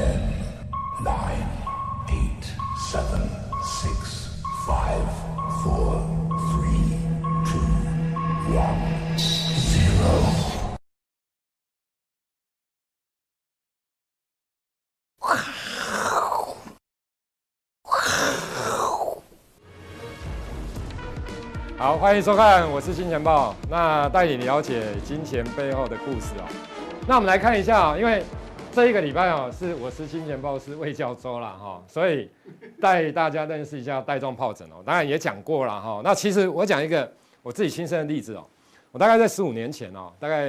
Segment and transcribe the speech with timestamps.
[0.00, 0.16] Ten,
[1.04, 1.46] nine,
[2.08, 2.44] eight,
[2.90, 3.20] seven,
[3.62, 5.04] six, five,
[5.62, 6.00] four,
[6.48, 6.96] three,
[7.44, 7.60] two,
[8.56, 8.80] one,
[9.58, 10.08] zero.
[21.76, 26.48] 好，欢迎收看，我是金钱豹，那带你了解金钱背后的故事哦。
[27.06, 28.24] 那我们来看一下啊，因为
[28.72, 32.30] 这一个礼拜哦，是我是金钱豹是魏教周了哈，所以
[32.80, 34.76] 带大家认识一下带状疱疹哦。
[34.86, 36.00] 当然也讲过了哈。
[36.04, 37.12] 那其实我讲一个
[37.42, 38.46] 我自己亲身的例子哦，
[38.92, 40.48] 我大概在十五年前哦，大概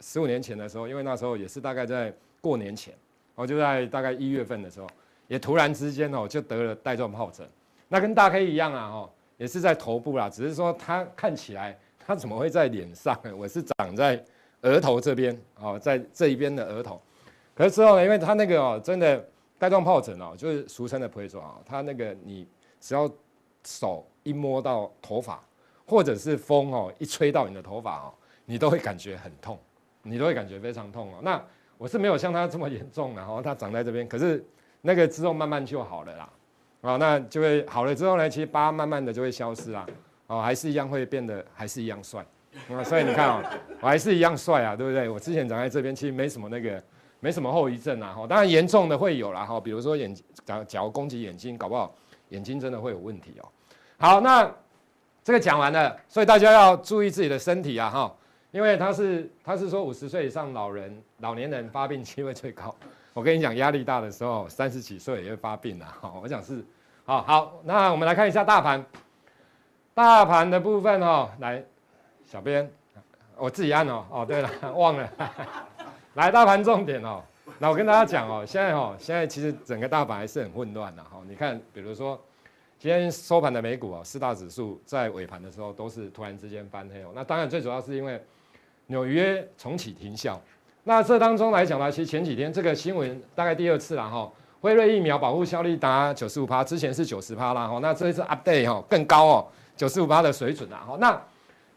[0.00, 2.92] 十五年前的时候，因为那时候也是大概在过年前，
[3.36, 4.88] 我就在大概一月份的时候，
[5.28, 7.46] 也突然之间哦就得了带状疱疹，
[7.88, 9.10] 那跟大 K 一样啊哈。
[9.38, 13.16] 也是在头部啦，只是说它看起来，它怎么会在脸上？
[13.36, 14.22] 我是长在
[14.60, 17.00] 额头这边哦，在这一边的额头。
[17.54, 19.24] 可是之后呢，因为它那个哦，真的
[19.58, 22.46] 带状疱疹哦，就是俗称的皮疹啊，它那个你
[22.80, 23.10] 只要
[23.64, 25.40] 手一摸到头发，
[25.86, 29.58] 或者是风哦一吹到你的头发哦，你都会感觉很痛，
[30.02, 31.18] 你都会感觉非常痛哦。
[31.22, 31.42] 那
[31.78, 34.44] 我是没有像它这么严重，然后它长在这边，可是
[34.80, 36.28] 那个之后慢慢就好了啦。
[36.80, 39.86] 啊，那就会好了之后呢，其实疤慢慢的就会消失啦，
[40.26, 42.26] 哦，还是一样会变得还是一样帅，
[42.68, 43.40] 啊，所以你看哦，
[43.80, 45.08] 我还是一样帅啊，对不对？
[45.08, 46.82] 我之前长在这边，其实没什么那个，
[47.24, 50.12] 没什么后遗症啊，哈，当然严重的会有啦，哈，比如说眼，
[50.44, 51.94] 假假如攻击眼睛，搞不好
[52.30, 53.48] 眼睛真的会有问题哦。
[53.96, 54.52] 好，那
[55.22, 58.12] 这个讲完了，所以大家要注意自己的身体啊，哈，
[58.50, 62.74] 因为他是他是说五十岁以上老人老年人发病机会最高。
[63.14, 65.86] 我跟你讲，压力大的时候，三十几岁也会发病的。
[65.86, 66.64] 哈，我想是，
[67.04, 68.84] 好好，那我们来看一下大盘，
[69.94, 71.62] 大盘的部分哦，来，
[72.26, 72.68] 小编，
[73.36, 75.08] 我自己按哦，哦，对了， 忘了，
[76.14, 77.22] 来，大盘重点哦，
[77.58, 81.18] 那我跟大家讲哦，现在哦，现在其实整个大盘还是很混乱的哈。
[81.26, 82.20] 你看，比如说
[82.78, 88.22] 今天收盘的美股哦，四大指数在尾盘的时候都是突然之间翻黑哦，那当然最主要是因为
[88.88, 90.38] 纽约重启停效。
[90.84, 100.94] 那这当中来讲呢，其实前几天这个新闻大概第二次了哈，辉瑞疫苗保护效力达九十五趴，之前是九十趴啦哈，那这一次 update 哈更高哦，九十五趴的水准啦哈。
[101.00, 101.18] 那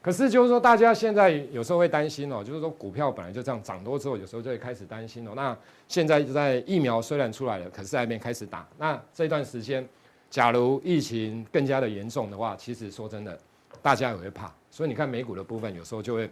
[0.05, 5.31] 可是就是说，大家现在有时候会担心哦，就是说股票本来就这样涨多之后，有时候就会开始担心哦。
[5.35, 5.57] 那
[5.87, 8.67] 现在在疫苗虽然出来了，可是还没开始打。
[8.77, 9.83] 那这段时间，
[10.29, 13.35] 假如疫情更加的严重的话，其实说真的，
[13.81, 14.53] 大家也会怕。
[14.69, 16.29] 所以你看美股的部分，有时候就会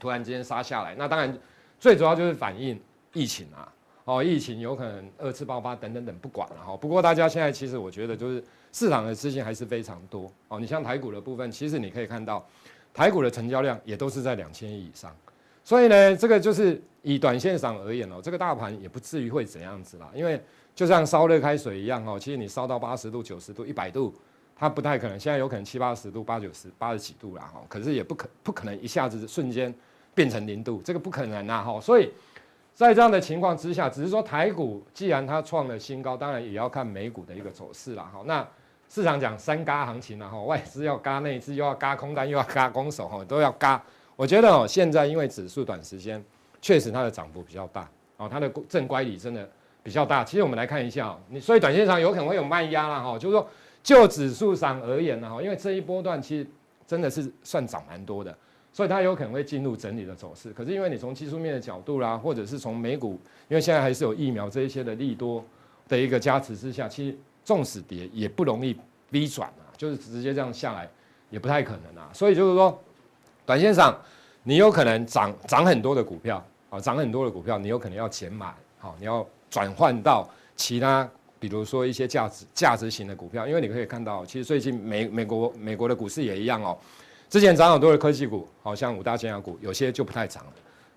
[0.00, 0.94] 突然之间杀下来。
[0.96, 1.38] 那当然。
[1.82, 2.80] 最主要就是反映
[3.12, 3.66] 疫情啊，
[4.04, 6.76] 哦，疫情有可能二次爆发等等等，不管了哈。
[6.76, 10.60] 不过大家现在其实我觉得就是市场的资金还是非常多哦。
[10.60, 12.46] 你像台股的部分，其实你可以看到
[12.94, 15.14] 台股的成交量也都是在两千亿以上，
[15.64, 20.10] 所以呢，这个就是以短线上而言哦，这个大盘也不至于会怎样子啦。
[20.14, 20.40] 因为
[20.74, 24.14] 就像烧热开水一样哦，其实你烧到八十度、九十度、一百度，
[24.54, 25.18] 它不太可能。
[25.18, 29.74] 现在有可能七八十度、八九十、八十几度啦哈，可是也不可不可能一下子瞬间。
[30.14, 31.62] 变成零度，这个不可能啊！
[31.62, 32.10] 哈，所以
[32.74, 38.10] 在这样的情况之下，只是说台股既然它创了新高，当然也要看美股的一个走势啦。
[38.12, 38.46] 哈，那
[38.92, 43.80] 市场讲三轧行情了哈，外资要轧内资，又要轧空单，又要轧空手，哈，都要轧。
[44.16, 46.22] 我觉得哦，现在因为指数短时间
[46.60, 47.88] 确实它的涨幅比较大，
[48.18, 49.48] 哦，它的正乖离真的
[49.82, 50.22] 比较大。
[50.22, 53.48] 其实我们来看一下，你所以短线上有可能会有卖压啦哈，就是说
[53.82, 56.46] 就指数上而言呢，哈，因为这一波段其实
[56.86, 58.36] 真的是算涨蛮多的。
[58.74, 65.42] 所以它有可能会进入整理的走势，可是因为你从技术面的角度啦，或者是从美股，因为现在还是有疫苗这一些的利多
[65.88, 68.76] 的一个加持之下，其实纵使跌也不容易
[69.10, 70.88] V 转啊，就是直接这样下来
[71.30, 72.08] 也不太可能啊。
[72.12, 72.80] 所以就是说，
[73.44, 73.96] 短线上
[74.42, 81.08] 你有可能涨涨很多的股票啊，涨很多的股票，你有可能要减码，好，你要转换到其他，
[81.38, 86.78] 比如说一些价值价值型的股票，因为你可以看到，其实最近美美国美国的股市也一样哦。
[87.28, 90.52] 之前涨很多的科技股，好像五大尖牙股，有些就不太涨了。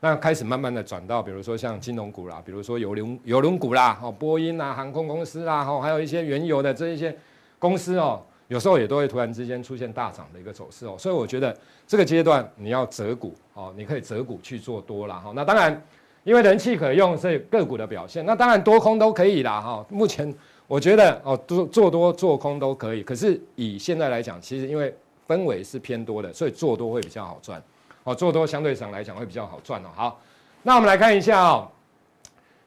[0.06, 7.18] 那开始慢慢的转到，比如说像金融股啦，比如说邮轮邮轮股啦，哦，波音啦，航空公司啦，哈，还有一些原油的这一些
[7.58, 10.96] 公司哦，有时候也都会突然之间出现大涨的一个走势哦。
[10.96, 11.58] 所以我觉得
[11.88, 15.32] 这个阶段你要择股哦，你可以择股去做多啦哈。
[15.36, 15.84] 那当然，
[16.24, 19.84] 因为人气可用，所以个股的表现，那当然多空都可以啦哈。
[19.90, 20.32] 目前
[20.68, 23.02] 我觉得哦，做做多做空都可以。
[23.02, 24.94] 可是以现在来讲，其实因为
[25.28, 27.60] 氛围是偏多的，所以做多会比较好赚，
[28.06, 29.90] 哦，做多相对上来讲会比较好赚哦。
[29.96, 30.22] 好，
[30.62, 31.68] 那我们来看一下哦，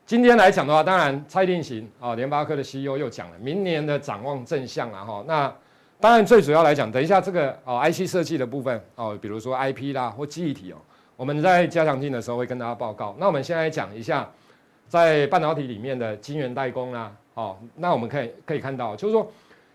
[0.04, 5.24] 今天来讲的话，当然蔡定行啊，联发科的 CEO 又讲了，明年的展望正向啊哈。
[5.28, 5.54] 那
[6.00, 10.76] 当然最主要来讲，等一下这个哦 IC 设计的部分哦，比如说 IP 啦或记忆体哦，
[11.14, 13.14] 我们在加强镜的时候会跟大家报告。
[13.18, 14.28] 那我们先来讲一下
[14.88, 19.30] 在半导体里面的晶圆代工啦，哦，那我们可以可以看到，就是说，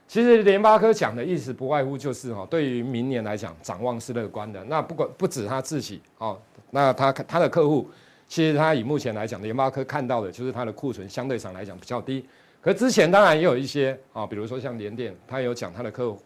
[0.07, 4.63] 其实联发科讲的意思不外乎就是哈，对于明年来讲，展望是乐观的。
[4.65, 6.39] 那不管不止他自己哦，
[6.69, 7.89] 那他他的客户，
[8.27, 12.23] 其实他以目前来讲，联发科看到的就是他的库存相对上来讲比较低。
[12.61, 16.21] 可之前当然也有一些啊，比如说像联电，他有讲他的客户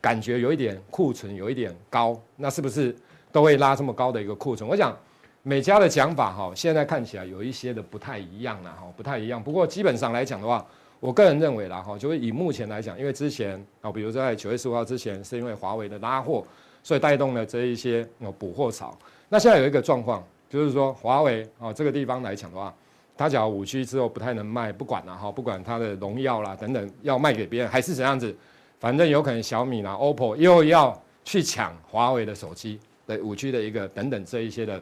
[0.00, 2.94] 感觉有一点库存有一点高，那是不是
[3.30, 4.68] 都会拉这么高的一个库存？
[4.68, 4.96] 我想。
[5.44, 9.42] 每家的讲法哈，现在看起来有一些的不太一样了哈，不太一样。
[9.42, 10.64] 不过基本上来讲的话，
[11.02, 16.46] 我个人认为啦哈，就是以目前来讲，因为之前啊，比如在九月十五号之前，是因为华为的拉货，
[16.80, 18.96] 所以带动了这一些哦补货潮。
[19.28, 22.72] 那现在有一个状况，就是说华为啊这个地方来讲的话，
[23.16, 28.32] 它假如五 G 之后不太能卖，不管了哈，不管它的荣耀啦等等要卖给别人还是怎样子，
[28.78, 32.78] 反正有可能小米啦、OPPO 又要去抢华为的手机
[33.08, 34.80] 的五 G 的一个等等这一些的。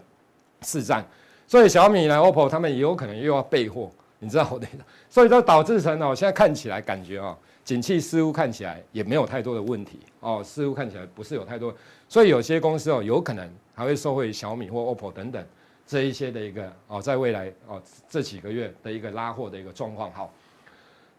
[0.63, 1.03] 市占，
[1.47, 3.91] 所以小米呢、OPPO 他们也有可能又要备货，
[4.23, 4.69] 你知道我的，
[5.09, 7.35] 所以就导致成哦，现在看起来感觉哦，
[7.65, 11.75] 景气似乎看起来也没有太多的问题哦，似乎看起来不是有太多，
[12.07, 15.43] 所以有些公司哦，有可能还会受惠小米或 OPPO 等等
[15.87, 17.81] 这一些的一个哦，在未来哦
[18.11, 20.13] 这几个月的一个拉货的一个状况。
[20.13, 20.31] 好，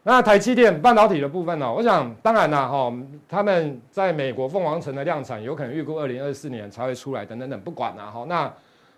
[0.03, 2.93] 那台积电半导体的部分呢，我想当然了哈，
[3.27, 8.53] 他们在美国凤凰城的量产有可能预估二零二四年才会出来，等等等，不管了哈，那。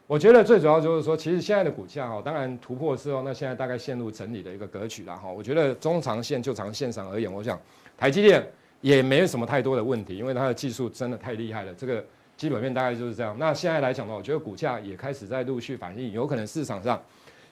[0.05, 5.31] 我觉得最主要就是说，其实现在的股价哈，当然突破之后，那现在大概陷入整理的一个格局了哈。
[5.31, 7.59] 我觉得中长线就长线上而言，我想
[7.97, 8.45] 台积电
[8.81, 11.73] 也没有什么太多的问题，因为它的技术真的太厉害了。
[11.73, 12.03] 这个
[12.35, 13.33] 基本面大概就是这样。
[13.39, 17.01] 那现在来讲的话，我觉得股价也开始在陆续反映，有可能市场上，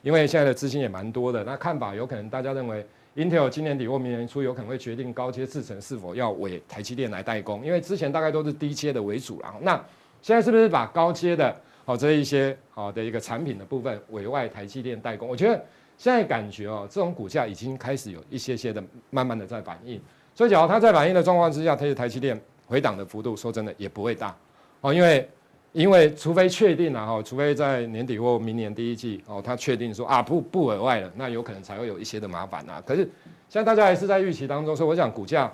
[0.02, 9.54] 因为现在的资金也蛮多的，那看法有可能大家认为，Intel 今年底或明年初有可能会决定高阶制程是否要委台积电来代工，因为之前大概都是低阶的为主了。
[9.62, 9.82] 那
[10.20, 11.56] 现在是不是把高阶的？
[11.92, 15.62] 好，这一些好的一个产品的部分委外台积电代工，我觉得
[15.98, 20.00] 现在感觉哦，这种股价已经开始有一些些的慢慢的在反应。
[20.34, 24.34] 所以，假如它在反应的状况之下，它的台积电回档的幅度，说真的也不会大
[24.80, 25.28] 哦，因为
[25.72, 32.82] 因为除非确定了哈，除非在年底或明年第一季哦，它确定说啊不不委外了，那有可能才会有一些的麻烦啊。
[32.86, 33.02] 可是
[33.50, 35.52] 现在大家还是在预期当中，所以我想股价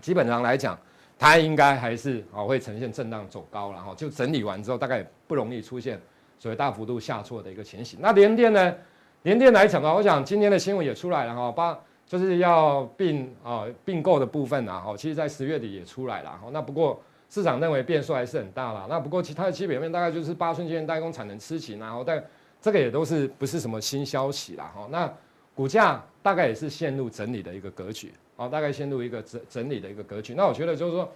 [0.00, 0.78] 基本上来讲。
[1.18, 6.00] 它应该还是啊会呈现震荡走高，然后就整理完之后，大概也不容易出现
[6.38, 7.98] 所谓大幅度下挫的一个情形。
[8.02, 8.74] 那联电呢？
[9.22, 11.76] 联电来讲的话，我想今天的新闻也出来了哈，八
[12.06, 16.48] 就是要并啊并购的部分啊，哈，其实在十月底也出来了哈。
[16.52, 18.86] 那不过市场认为变数还是很大了。
[18.88, 22.22] 那不过其他的基本面大概就是八寸晶圆代工产能吃紧，然后但
[22.60, 24.86] 这个也都是不是什么新消息了哈。
[24.92, 25.12] 那
[25.56, 28.12] 股价大概也是陷入整理的一个格局。
[28.36, 30.34] 好，大概陷入一个整整理的一个格局。
[30.34, 31.10] 那我觉得就是说，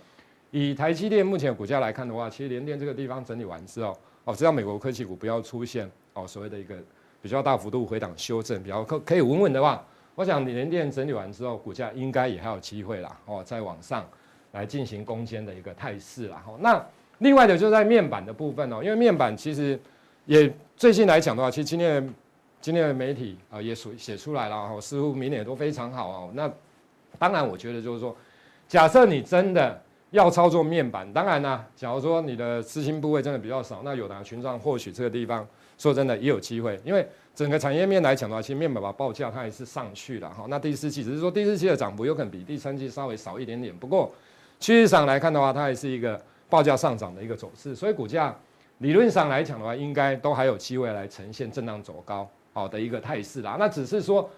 [0.51, 3.95] 以台积电目前股价来看的话，其实联电这个地方整理完之后，
[4.25, 6.75] 哦，只要美国科技股不要出现哦所谓的一个
[7.21, 9.85] 比较大幅度回档修正，比较可可以稳稳的话，
[10.15, 14.03] 我想联电整理完之后，股价应该也还有机会啦，哦，再往上
[14.53, 16.43] 来进行攻坚的一个态势啦。
[16.49, 16.83] 哦，那
[17.19, 19.79] 另外的就是在面板的部分哦，因为面板其实
[20.25, 22.15] 也最近来讲的话，其实今天
[22.63, 26.51] 今天的媒体啊也写写出来了，哦，似乎明年也都非常好哦，那。
[27.19, 28.17] 当然，我觉得就是说，
[28.69, 29.81] 假设你真的
[30.11, 35.47] 要操作面板，当然呢，假如说你的资金部位真的比较少，那友达群创或许这个地方
[35.79, 40.47] 说真的也有机会，因为整个产业面来讲的话，其实面板把报价它还是上去了哈。
[40.49, 44.11] 那第四季只是说第四季的涨幅有可能比第三季稍微少一点点，不过
[44.59, 48.35] 趋势上来看的话，它还是一个报价上涨的一个走势，所以股价
[48.79, 53.57] 理论上来讲的话，应该都还有机会来呈现震荡走高好的一个态势啦。
[53.59, 54.29] 那只是说。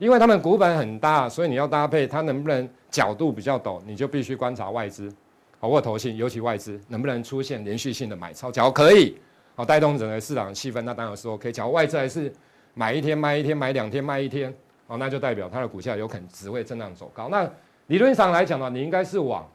[0.00, 5.12] 因为他们股本很大，所以你要搭配它能不能角度比较陡，你就必须观察外资，
[5.58, 9.18] 好或投信，尤其外资能不能出现连续性的买超，假如可以，
[9.54, 11.52] 好带动整个市场的气氛，那当然是 OK。
[11.52, 12.32] 假如外资还是
[12.72, 14.52] 买一天卖一天，买两天卖一天，
[14.86, 17.28] 哦，那就代表它的股价有可能只会震荡走高。
[17.28, 17.46] 那
[17.88, 19.46] 理论上来讲呢，你应该是往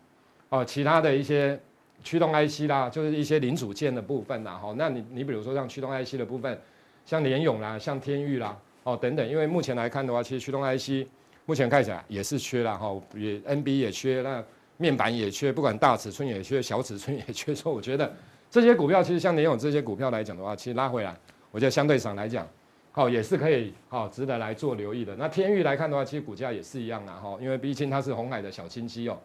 [0.49, 1.59] 哦其他的一些
[2.03, 6.55] 驱动 IC 啦，就是一些零组件的部分啦，好，那你你比如说像驱动 IC 的部分，
[7.03, 8.55] 像联咏啦，像天钰啦。
[8.85, 11.07] 哦，等等，因为目前来看的话，其实驱动 IC
[11.47, 14.43] 目前看起来也是缺了哈，也 NB 也缺，那
[14.77, 17.53] 面板也缺，不管大尺寸也缺，小尺寸也缺。
[17.55, 18.13] 所以我觉得
[18.47, 21.17] 这些股票其实像联咏这些股票来讲的话，其实拉回来，
[21.49, 22.47] 我觉得相对上来讲，
[22.91, 25.15] 好也是可以好值得来做留意的。
[25.15, 29.17] 那天域来看的话，其实股价也是一样的哈，因为毕竟它是红海的小金鸡哦。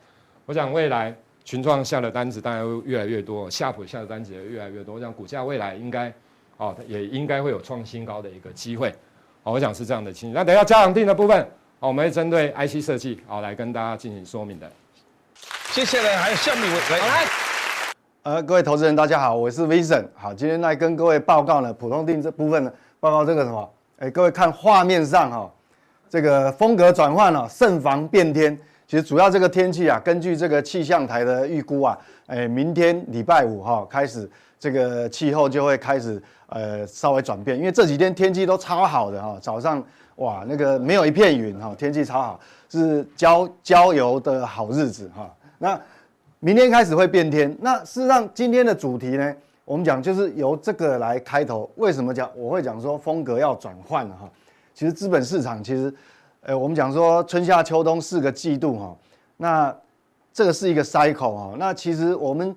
[0.46, 1.14] 我想未来
[1.44, 6.10] 群创下的单子当然会越来越多，夏普下的单子也越来越多，我想股价未来应该
[6.56, 8.94] 哦也应该会有创新高的一个机会。
[9.42, 10.34] 好，我想是这样的情形。
[10.34, 11.40] 那等一下加强定的部分，
[11.78, 14.70] 哦，我们会针对 IC 设计，好来跟大家进行说明的。
[15.72, 17.26] 接下来还有下面一位来，来，
[18.24, 20.04] 呃，各位投资人大家好，我是 Vincent。
[20.14, 25.50] 好，今天来跟各位报告呢，普通定这部分呢，报告这个什么，哎，各位看画面上哈，
[26.10, 28.54] 这个风格转换了，慎防变天。
[28.86, 34.28] 其实主要这个天气啊，根据这个气象台的预估啊，哎，明天礼拜五哈开始，
[34.60, 39.82] 这个气候就会开始呃稍微转变，因为这几天天气都超好的哈，早上
[40.16, 45.28] 哇那个没有一片云哈，天气超好，是郊郊游的好日子哈。
[45.58, 45.80] 那
[46.38, 51.68] 明天开始会变天，那事实上今天的主题呢，我们讲就是由这个来开头。
[51.74, 54.30] 为什么讲我会讲说风格要转换哈？
[54.74, 55.92] 其实资本市场其实。
[56.42, 58.96] 呃，我们讲说春夏秋冬四个季度哈，
[59.36, 59.76] 那
[60.32, 61.54] 这个是一个 cycle 哈。
[61.58, 62.56] 那其实我们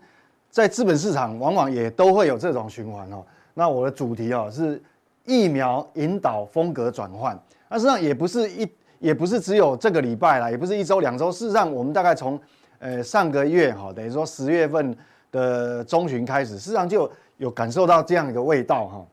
[0.54, 3.26] 在资本市场往往也都会有这种循环哦。
[3.56, 4.80] 那我的主题哦是
[5.26, 7.36] 疫苗引导风格转换。
[7.68, 8.70] 那实际上也不是一，
[9.00, 11.32] 也不是只有这个礼拜啦，也不是一周两周。
[11.32, 12.40] 事实上，我们大概从
[12.78, 14.96] 呃上个月哈，等于说十月份
[15.32, 19.06] 的中旬开始，事实上就有感受到这样一个味道哈。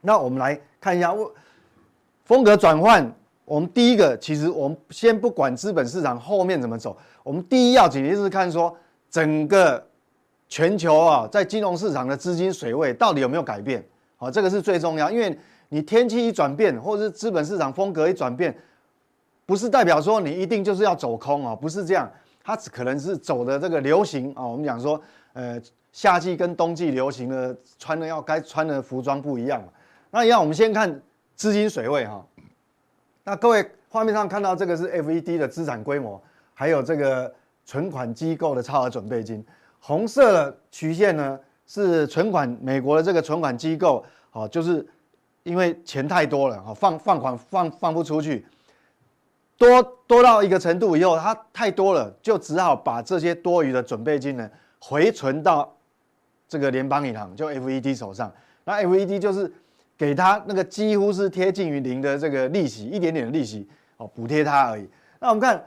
[0.00, 1.14] 那我们来看一下
[2.24, 3.12] 风格转换。
[3.44, 8.74] 我们第一个，其实我们先不管资本市场后面怎么走，我们第一要紧的是看说
[9.10, 9.84] 整个
[10.52, 13.82] 全球啊，在金融市场的资金水位到底有没有改变，
[14.18, 15.34] 好，这个是最重要，因为
[15.70, 18.54] 你天气一转变，或者是资本市场风格一转变，
[19.46, 22.06] 不是代表说你一定就是要走空啊，不是这样，
[22.44, 25.00] 它只可能是走的这个流行啊，我们讲说，
[25.32, 25.58] 呃，
[25.90, 29.66] 夏季跟冬季流行的穿的要该穿的服装不一样，
[30.10, 31.00] 那一样，我们先看
[31.34, 32.22] 资金水位哈。
[33.24, 37.32] 那各位画面上看到这个是 FED 的资产规模，还有这个
[37.64, 39.42] 存款机构的超额准备金。
[39.84, 44.86] 红色的曲线呢是存款，美国的这个存款机构，好，就是
[45.42, 48.46] 因为钱太多了，好，放放款放放不出去，
[49.58, 54.48] 多多到一个程度以后，它太多了，就只好把这些多余的准备金呢
[54.78, 55.76] 回存到
[56.46, 58.32] 这个联邦银行，就 FED 手上。
[58.64, 59.52] 那 FED 就是。
[59.94, 64.88] 给他那个几乎是贴近于零的这个利息，一点点的利息哦，补贴他而已。
[65.20, 65.64] 那我们看，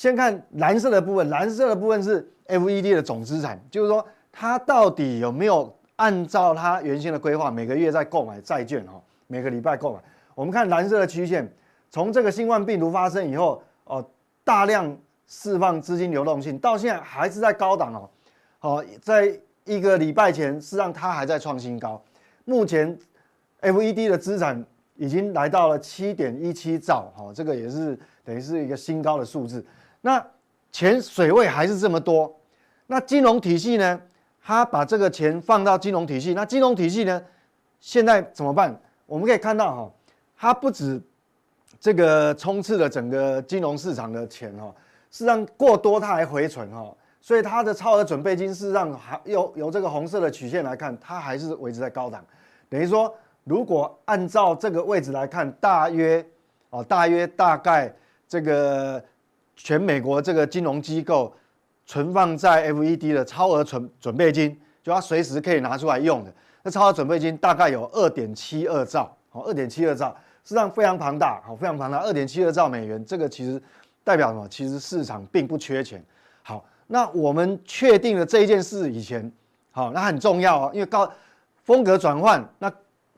[0.00, 4.02] 先看蓝色的部分，蓝色的部分是 FED 的总资产，就是说
[4.32, 10.00] 它到底有没有按照它原先的规划，每个月在购买债券哦，每个礼拜购买。
[10.34, 11.46] 我们看蓝色的曲线，
[11.90, 14.02] 从这个新冠病毒发生以后哦，
[14.42, 18.08] 大量释放资金流动性，到现在还是在高档哦。
[18.58, 22.02] 好，在一个礼拜前，实际上它还在创新高，
[22.46, 22.98] 目前。
[23.60, 24.64] FED 的资产
[24.96, 29.62] 已经来到了七点一七兆，哈，这个也是等于是一个新高的数字。
[30.00, 30.24] 那
[30.72, 32.34] 钱水位还是这么多，
[32.86, 34.00] 那金融体系呢？
[34.42, 37.22] 他把这个钱放到金融体系，那金融体系呢？
[37.78, 38.78] 现在怎么办？
[39.06, 39.92] 我们可以看到，哈，
[40.36, 41.00] 它不止
[41.78, 44.74] 这个充斥了整个金融市场的钱，哈，
[45.10, 52.24] 事实上过多它还回存，哈，所以它的超额准备金事实上还由由这个红色的曲线来看，它还是维持在高档，
[52.68, 53.14] 等于说。
[53.44, 56.24] 如果按照这个位置来看，大约
[56.68, 57.92] 哦，大约大概
[58.28, 59.02] 这个
[59.62, 61.32] 全美国这个金融机构
[61.86, 66.32] 存放在 FED 的超额存准备金，就它随时可以拿出来用的。
[66.62, 70.14] 那超额准备金大概有二点七二兆，好，二点七二兆，
[70.44, 73.62] 实际上非常庞大，好，非常庞大，二点七二兆美元，这个其实
[74.02, 74.46] 代表什么？
[74.48, 76.04] 其实市场并不缺钱。
[76.42, 79.30] 好，那我们确定了这一件事以前，
[79.70, 81.10] 好，那很重要哦，因为高
[81.64, 82.72] 风格转换，那。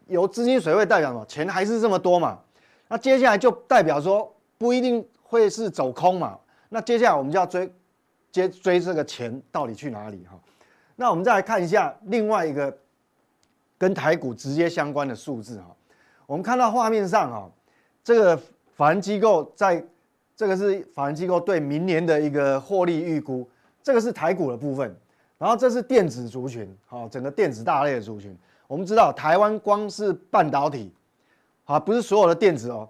[0.09, 1.25] 由资金水位代表什么？
[1.25, 2.39] 钱还是这么多嘛？
[2.89, 5.03] 那接下来就代表说不一定
[5.33, 6.39] 会是走空嘛？
[6.69, 7.73] 那接下来我们就要追，
[8.31, 10.39] 接追这个钱到底去哪里哈？
[10.95, 12.77] 那我们再来看一下另外一个
[13.79, 15.75] 跟台股直接相关的数字哈。
[16.27, 17.51] 我们看到画面上哈，
[18.05, 18.39] 这个
[18.77, 19.83] 法人机构在，
[20.37, 23.49] 这个是法人机构对明年的一个获利预估，
[23.83, 24.95] 这个是台股的部分，
[25.39, 28.37] 然后这是电子族群，好，整个电子大类的族群。
[28.67, 30.93] 我们知道，台湾光是半导体，
[31.65, 32.87] 啊，不是所有的电子哦，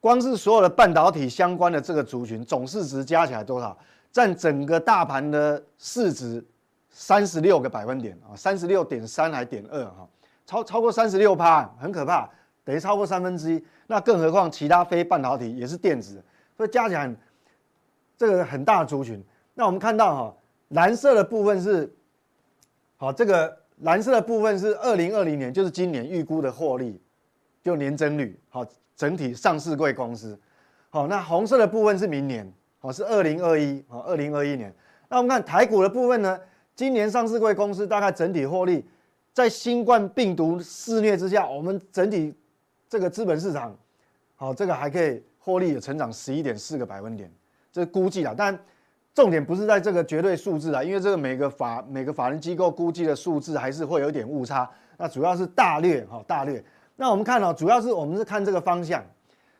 [0.00, 3.76] 光是所有的半导体相关的这个族群总市值加起来多少？
[4.10, 6.44] 占整个大盘的市值
[6.90, 10.08] 三十六个百分点啊，三十六点三还点二哈，
[10.46, 12.28] 超超过三十六趴，很可怕，
[12.64, 13.64] 等于超过三分之一。
[13.86, 16.22] 那更何况其他非半导体也是电子，
[16.56, 17.14] 所以加起来
[18.16, 19.22] 这个很大的族群。
[19.54, 20.36] 那我们看到哈，
[20.68, 21.92] 蓝色的部分是
[22.96, 23.56] 好这个。
[23.82, 27.00] 蓝色的部分是二零二零年，就是今年预估的获利，
[27.62, 28.66] 就年增率，好，
[28.98, 30.36] 整体上市柜公司，
[30.90, 34.74] 好，那红色的部分是明年，好，是二零二一，好，二零二一年。
[35.08, 36.38] 那我们看台股的部分呢，
[36.74, 38.84] 今年上市柜公司大概整体获利，
[39.32, 42.34] 在新冠病毒肆虐之下，我们整体
[42.88, 43.74] 这个资本市场，
[44.34, 47.32] 好，这个还可以获利有成长十一点四个百分点，
[47.72, 48.58] 这估计啊，但。
[49.14, 54.70] 重点不是在这个绝对数字啊，因为这个每个法每个法人机构估计的数字还是会有点误差。
[54.96, 56.64] 那主要是大略哈，大略。
[57.00, 59.00] 那我们看哦，主要是我们是看这个方向。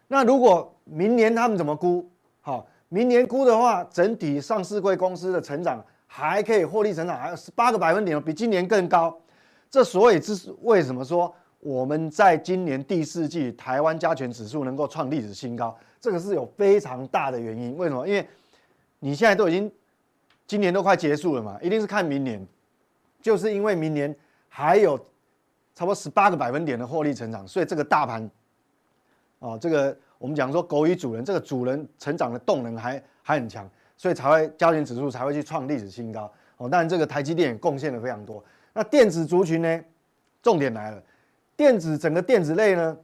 [0.08, 2.04] 那如果明年他们怎么估？
[2.40, 9.16] 好，明年估的话，整体上市柜公司的成长还可以获利成长，还有十八个百分点，比今年更高。
[9.70, 15.78] 这所以这是为什么说我们在今年第四季台湾加权指数能够创历史新高？
[16.00, 17.76] 这个是有非常大的原因。
[17.76, 18.04] 为什么？
[18.04, 18.28] 因为
[18.98, 19.70] 你现在都已经
[20.44, 22.44] 今年都快结束了嘛，一定是看明年，
[23.22, 24.12] 就是因为明年
[24.48, 24.98] 还有。
[25.78, 28.28] 差不多十八个百分点的获利成长，所以这个大盘，
[29.38, 36.28] 哦，这个我们讲说狗与主人，这个主人成长的动能还还很强，所以才会加权指数才会去创历史新高。
[36.56, 38.42] 哦，当然这个台积电也贡献了非常多。
[38.72, 39.80] 那电子族群呢？
[40.42, 41.00] 重点来了，
[41.56, 42.96] 电子整个电子类呢，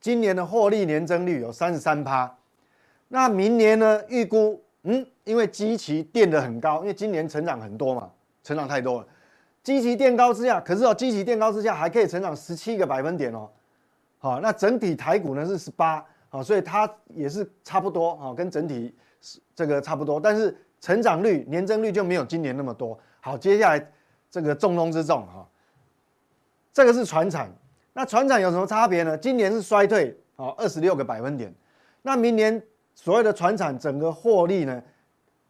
[0.00, 2.32] 今年的获利年增率有三十三趴。
[3.08, 4.00] 那明年呢？
[4.06, 8.08] 预估，嗯，因为基期垫得很高，因为今年成长很多嘛，
[8.44, 9.06] 成长太多了。
[9.66, 13.50] 基期垫高之下，可是哦，基期垫高之下还可以成长十七个百分点哦，
[14.16, 18.94] 好，那整体台股呢是十八，好，所以它也是差不多，好，跟整体
[19.56, 22.96] 这个差不多，但是成长率年增率就没有今年那么多。
[23.18, 23.90] 好，接下来
[24.30, 25.44] 这个重中之重哈，
[26.72, 27.50] 这个是船产，
[27.92, 29.18] 那船产有什么差别呢？
[29.18, 31.52] 今年是衰退，好，二十六个百分点，
[32.02, 32.62] 那明年
[32.94, 34.80] 所谓的船产整个获利呢，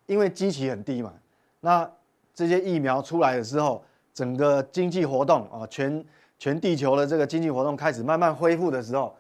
[0.07, 1.13] 因为基期很低嘛，
[1.61, 1.87] 那
[2.33, 3.85] 这些疫苗出来的时候。
[4.17, 6.03] 整个经济活动啊，全
[6.39, 9.15] 全地球的这个经济活动开始慢慢恢复的时候，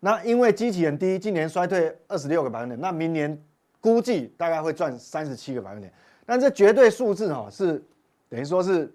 [0.00, 3.38] 那因为基期很低，今年衰退二十六个百分点，那明年
[3.78, 5.92] 估计大概会赚三十七个百分点，
[6.24, 7.84] 但这绝对数字哈是
[8.30, 8.90] 等于说是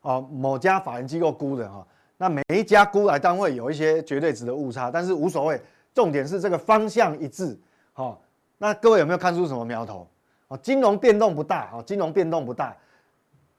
[0.00, 1.86] 哦某家法人机构估的哈，
[2.16, 5.62] 那每一家估来单位有一些绝对值的误差，但是无所谓，
[5.94, 7.56] 重点是这个方向一致，
[7.92, 8.20] 好，
[8.58, 10.04] 那各位有没有看出什么苗头？
[10.48, 12.76] 哦，金融变动不大，哦，金融变动不大。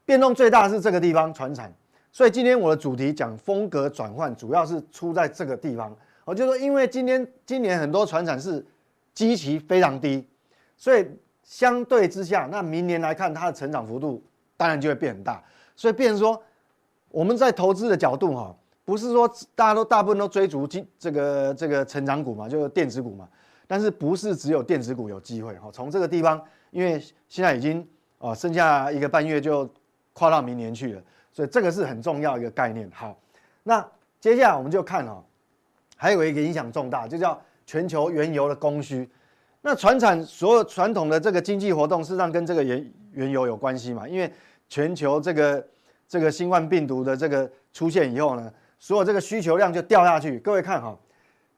[0.04, 1.72] 变动最大是这个地方，船产。
[2.14, 5.96] 所以今天我的主题讲风格转换，主要是出在这个地方。
[6.24, 8.62] 我就说，因为今天今年很多船产是
[9.14, 10.26] 基期非常低，
[10.76, 11.08] 所以
[11.42, 14.22] 相对之下，那明年来看它的成长幅度
[14.58, 15.42] 当然就会变很大。
[15.74, 16.38] 所以变成说，
[17.08, 23.26] 我们在投资的角度哈，不是说大家都大部分都追逐金这个这个成长股嘛，就是电子股嘛。
[23.66, 25.70] 但是不是只有电子股有机会哈？
[25.72, 26.38] 从这个地方，
[26.72, 27.88] 因为现在已经
[28.18, 29.66] 啊剩下一个半月就。
[30.12, 32.90] 跨到明年去了，所以这个是很重要一个概念。
[32.92, 33.18] 好，
[33.62, 33.86] 那
[34.20, 35.24] 接下来我们就看哦，
[35.96, 39.08] 还有一个影响重大，就叫全球原油的供需。
[39.60, 44.08] 那传产所有传统的这个经济活动，事实上跟这个原原油有关系嘛？
[44.08, 44.32] 因为
[44.68, 45.66] 全球这个
[46.08, 50.38] 这个新冠病毒的这个出现以后呢，所有这个需求量就掉下去。
[50.40, 50.98] 各位看哈，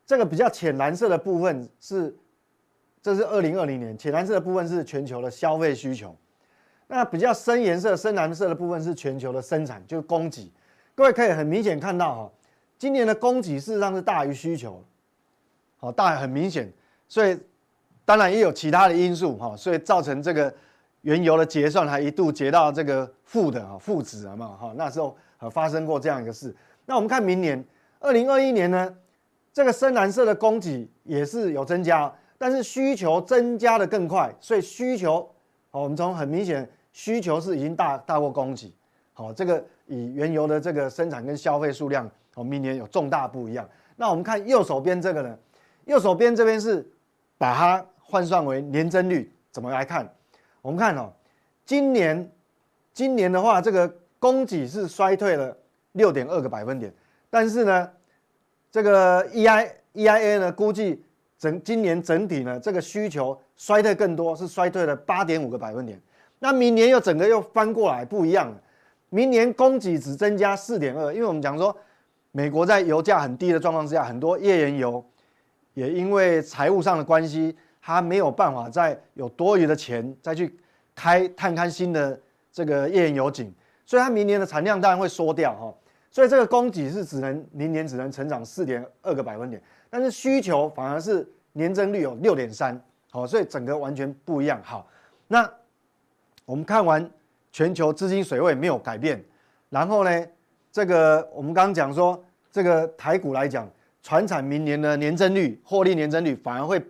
[0.05, 2.15] 这个比较浅蓝色的部分是，
[3.03, 6.15] 这是二零二零年，浅蓝色的部分是全球的消费需求。
[6.87, 10.53] 那比较深颜色、深蓝色的部分是全球的生产，就是供给。
[10.95, 12.31] 各位可以很明显看到哈，
[12.79, 14.85] 今年的供给事实上是大于需求，
[15.79, 16.71] 好，大很明显。
[17.09, 17.37] 所以
[18.05, 20.55] 当然也有其他的因素哈，所以造成这个
[21.01, 26.55] 原油的结算还一度结到这个负的哈负值了嘛哈，那时候呃发生过这样一个事。
[26.85, 27.65] 那我们看明年
[27.99, 28.95] 二零二一年呢，
[29.53, 35.29] 这个深蓝色的供给也是有增加，但是需求增加的更快，所以需求。
[35.75, 38.73] 好，我们从很明显需求是已经大大过供给，
[39.13, 43.69] 好，这个以原油的这个生产跟消费数量，哦，明年有重大不一样。
[43.97, 45.37] 那我们看右手边这个呢，
[45.87, 46.89] 右手边这边是
[47.37, 50.09] 把它换算为年增率，怎么来看？
[50.63, 51.13] 我们看哦，
[51.67, 52.31] 今年
[52.93, 55.57] 今年的话，这个供给是衰退了
[55.91, 56.95] 六点二个百分点，
[57.29, 57.91] 但是呢，
[58.71, 61.04] 这个 EI EIA 呢估计。
[61.45, 66.01] 整今年整体呢，这个需求衰退更多，是衰退了八点五个百分点。
[66.39, 68.57] 那明年又整个又翻过来不一样了，
[69.11, 71.77] 明年供给只增加四点二，因为我们讲说，
[72.33, 75.05] 美国在油价很低的状况之下，很多页岩油
[75.75, 80.59] 也因为财务上的关系，它没有办法再有多余的钱再去
[80.95, 82.19] 开探勘新的
[82.51, 83.53] 这个页岩油井，
[83.85, 85.75] 所以它明年的产量当然会缩掉哈。
[86.11, 89.61] 所以这个供给是只能明年只能成长四点二个百分点。
[89.95, 92.77] 但是需求反而是年增率有六点三，
[93.13, 94.61] 好，所以整个完全不一样。
[94.65, 94.85] 好，
[95.29, 95.49] 那
[96.45, 97.09] 我们看完
[97.53, 99.25] 全球资金水位没有改变，
[99.71, 100.27] 然后呢，
[100.73, 103.71] 这个我们刚刚讲说，这个台股来讲，
[104.03, 106.85] 传产明年的年增率、获利年增率反而会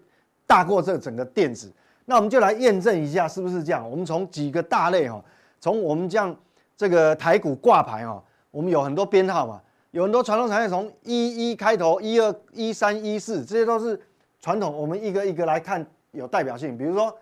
[0.47, 1.71] 大过这整个电子。
[2.07, 3.87] 那我们就来验证一下是不是这样。
[3.87, 5.23] 我们从几个大类哈，
[5.61, 6.35] 从我们这样
[6.75, 9.61] 这个台股挂牌哈，我们有很多编号嘛。
[9.95, 13.99] 有很多传统产业从一一开头，一二一三一四，这些都是
[14.41, 14.77] 传统。
[14.77, 16.77] 我们一个一个来看，有代表性。
[16.77, 17.17] 比如说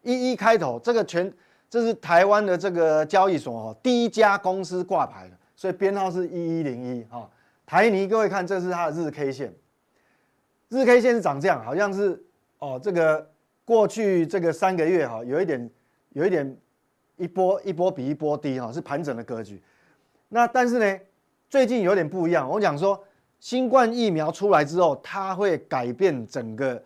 [0.00, 1.30] 一一开头，这个全
[1.68, 7.28] 这是台湾的这个交易所哦，第一家公司挂牌的，所以编号是一一零一哈。
[7.66, 9.54] 台泥，各位看，这是它的日 K 线，
[10.70, 12.24] 日 K 线是长这样，好像是
[12.58, 13.30] 哦，这个
[13.66, 15.70] 过去这个三个月哈，有一点
[16.14, 16.56] 有一点
[17.18, 19.62] 一波一波比一波低哈，是盘整的格局。
[20.30, 21.00] 那但是呢，
[21.50, 23.02] 最近有点不一样，我讲说
[23.40, 26.82] 新冠疫苗出来之后，它会改变整个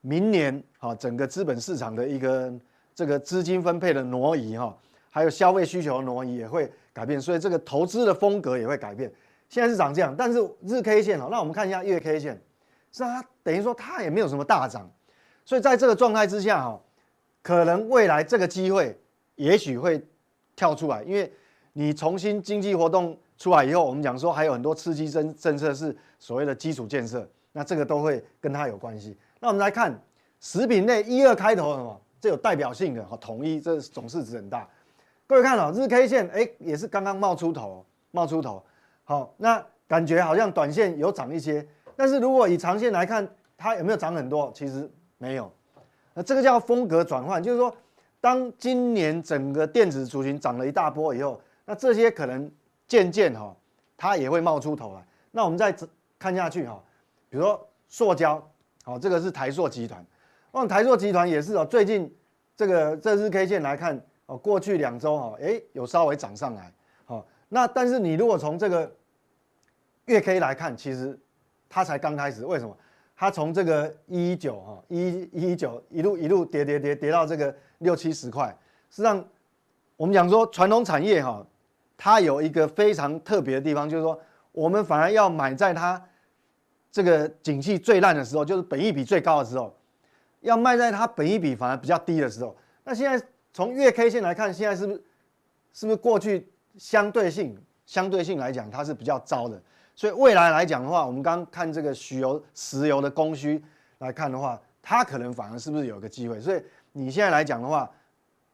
[0.00, 2.52] 明年哈整个资本市场的一个
[2.96, 4.76] 这个资金分配的挪移哈，
[5.08, 9.10] 还有消费需求的挪移也会改变，所以这个投资的风格也会改变。
[9.48, 12.42] 现在是涨这样，但是日 K 线哦，那我们看一下月 K 线，
[12.90, 14.90] 是它等于说它也没有什么大涨，
[15.44, 16.80] 所以在这个状态之下哈，
[17.40, 18.98] 可能未来这个机会
[19.36, 20.04] 也许会
[20.56, 21.32] 跳出来，因为
[21.72, 29.16] 你重新经济活动出来以后，我们讲说还有很多刺激政政策是所谓的基础建设，那这个都会跟它有关系。
[29.40, 29.98] 那我们来看
[30.40, 34.68] 食品类一二开头的什么，这有代表性的哈，统一这总市值很大，
[35.26, 38.62] 各位看哦，日 K 线哎也是刚刚冒出头，冒出头。
[39.04, 41.66] 好，那感觉好像短线有涨一些，
[41.96, 44.52] 但是如果以长线来看，它有没有涨很多？
[44.54, 45.50] 其实没有。
[46.14, 47.74] 那这个叫风格转换，就是说，
[48.20, 52.50] 当今年整个电子族群涨了一大波以后，那这些可能
[52.92, 53.56] 渐渐哈，
[53.96, 55.02] 它也会冒出头来。
[55.30, 55.74] 那我们再
[56.18, 56.78] 看下去哈，
[57.30, 58.46] 比如说塑胶，
[58.84, 60.04] 好，这个是台塑集团，
[60.52, 62.14] 那台塑集团也是哦，最近
[62.54, 66.70] 这个这日 K 线来看哦，过去两周哈，哎，有稍微涨上来。
[67.48, 68.94] 那但是你如果从这个
[70.04, 71.18] 月 K 来看，其实
[71.70, 72.44] 它才刚开始。
[72.44, 72.76] 为什么？
[73.16, 78.54] 它从这个一一九哈一一九一路一路跌跌跌跌到这个六七十块。
[78.90, 79.24] 实际上，
[79.96, 81.46] 我们讲说传统产业哈，
[82.04, 86.02] 它有一个非常特别的地方，就是说我们反而要买在它
[86.90, 89.72] 这个景气最烂的时候，就是本益比最高的时候，
[90.40, 92.56] 要卖在它本益比反而比较低的时候。
[92.82, 95.04] 那现在从月 K 线来看，现在是不是
[95.72, 96.48] 是不是过去？
[96.76, 99.62] 相对性，相对性来讲，它是比较糟的。
[99.94, 103.62] 所以未来来讲的话，我们刚看这个石油、石油的供需
[103.98, 106.40] 来看的话，它可能反而是不是有个机会？
[106.40, 106.60] 所以
[106.90, 107.88] 你现在来讲的话，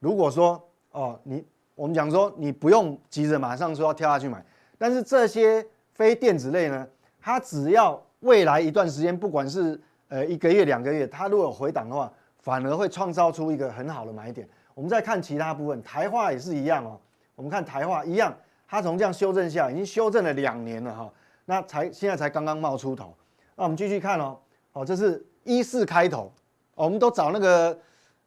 [0.00, 1.42] 如果说哦，你
[1.78, 4.44] 我们讲说你不用急着马上说要跳下去买，
[4.76, 6.84] 但是这些非电子类呢，
[7.20, 14.48] 它只要未来一段时间，不管是呃一个月、两个月，它如果有回档的话，反而会创造出一个很好的买点。
[14.74, 16.98] 我们再看其他部分，台化也是一样哦。
[17.36, 18.36] 我们看台化一样，
[18.66, 21.12] 它从这样修正下，已经修正了两年了哈，
[21.44, 23.14] 那才现在才刚刚冒出头。
[23.54, 24.36] 那我们继续看哦，
[24.72, 26.32] 哦，这是一四开头，
[26.74, 27.78] 我们都找那个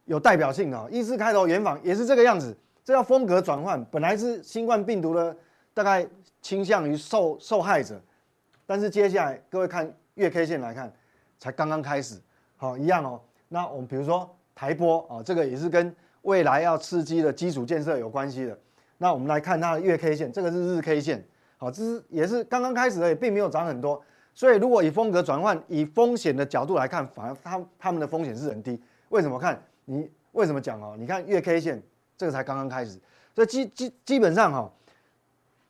[0.06, 3.84] 有代表性的，一四开头原仿也是这个样子，这叫风格转换。
[3.86, 5.36] 本来是新冠病毒的
[5.74, 6.06] 大概
[6.40, 8.00] 倾向于受受害者，
[8.66, 10.92] 但是接下来各位看月 K 线来看，
[11.38, 12.20] 才刚刚开始，
[12.56, 13.20] 好一样哦。
[13.48, 18.58] 那我们比如说台玻啊，这个也是跟未来要刺激的基础建设有关系的。
[18.98, 21.24] 那我们来看它的月 K 线，这个是日 K 线，
[21.58, 24.00] 好，这是也是刚刚开始的，也，并没有涨很多。
[24.34, 28.80] 所以如果以风格转换，以风险的角度来看，反而它它们的风险是很低。
[29.08, 29.38] 为什么？
[29.38, 30.96] 看你为什么讲哦？
[30.98, 31.82] 你看月 K 线，
[32.16, 33.00] 这个才刚刚开始，
[33.34, 34.72] 所以基基基本上哈，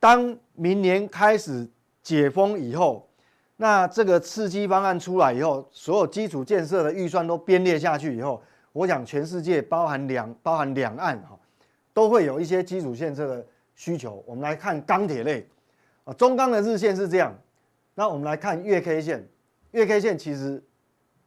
[0.00, 1.68] 当明年开始
[2.02, 3.08] 解封以后，
[3.56, 11.38] 那这个刺激方案出来以后，所有基础建设的预算都编列下去以后，我想全世界包含两包含两岸哈。
[11.94, 14.24] 都会有一些基础建设的需求。
[14.26, 15.46] 我们来看钢铁类，
[16.04, 17.38] 啊，中钢的日线是这样。
[17.94, 19.28] 那我们来看月 K 线，
[19.72, 20.64] 月 K 线其实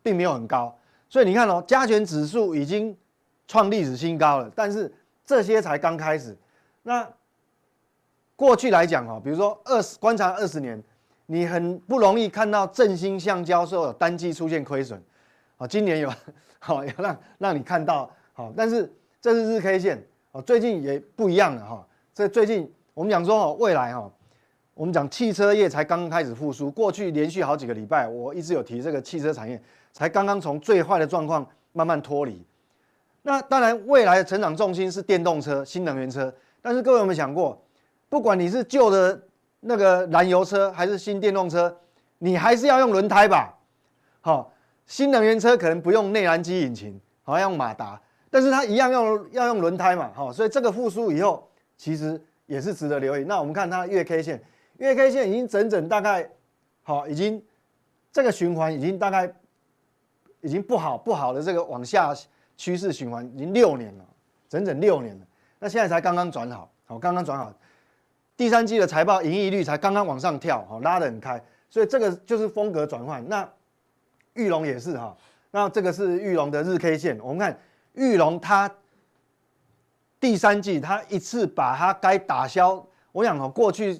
[0.01, 0.75] 并没有很高，
[1.07, 2.97] 所以你看哦，加权指数已经
[3.47, 4.91] 创历史新高了，但是
[5.25, 6.37] 这些才刚开始。
[6.83, 7.07] 那
[8.35, 10.81] 过去来讲哈，比如说二十观察二十年，
[11.25, 15.01] 你很不容易看到正兴橡胶说有单季出现亏损，
[15.57, 16.13] 啊，今年有，
[16.59, 20.05] 好 要让让你看到，好，但是这是日 K 线。
[20.31, 21.87] 哦，最近也不一样了哈。
[22.13, 24.11] 这最近我们讲说哈，未来哈，
[24.73, 26.69] 我们讲汽车业才刚刚开始复苏。
[26.69, 29.59] 过去连续好几个礼拜，我一直有提这个汽车产业
[29.93, 32.45] 才刚刚从最坏的状况慢慢脱离。
[33.27, 36.31] 那当然，未来的成长重心是电动车、新能源车。
[36.61, 37.59] 但是各位有没有想过，
[38.07, 39.19] 不管你是旧的
[39.61, 41.75] 那个燃油车还是新电动车，
[42.19, 43.51] 你还是要用轮胎吧？
[44.21, 44.53] 好，
[44.85, 47.99] 新能源车可能不用内燃机引擎，好像用马达。
[48.29, 53.23] 但是它一样用要用轮胎嘛，好，所以这个复苏以后，其实也是值得留意。
[53.23, 54.39] 那我们看它月 K 线，
[54.77, 56.29] 月 K 线已经整整大概，
[56.83, 57.43] 好，已经
[58.11, 59.33] 这个循环已经大概
[60.41, 62.13] 已经不好不好的这个往下
[62.57, 64.05] 趋势循环已经六年了，
[64.49, 65.25] 整整六年了。
[65.59, 67.53] 那现在才刚刚转好，好，刚刚转好，
[68.37, 73.27] 第三季的财报盈利率才刚刚往上跳，好，拉得很开，所以这个就是风格转换。
[73.27, 73.47] 那
[74.33, 75.15] 裕隆也是哈，
[75.51, 77.57] 那这个是裕隆的日 K 线，我们看。
[77.93, 78.69] 裕隆它
[80.19, 83.97] 第三季，它一次把它该打消，我想哦，过去